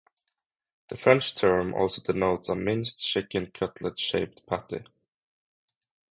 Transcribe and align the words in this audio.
The 0.89 0.97
French 0.97 1.35
term 1.35 1.75
also 1.75 2.01
denotes 2.01 2.49
a 2.49 2.55
minced 2.55 3.05
chicken 3.05 3.51
cutlet-shaped 3.53 4.43
patty. 4.47 4.83